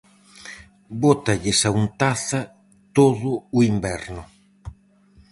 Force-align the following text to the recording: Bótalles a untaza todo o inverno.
Bótalles 1.01 1.59
a 1.69 1.71
untaza 1.83 2.41
todo 2.97 3.31
o 3.57 3.59
inverno. 3.73 4.21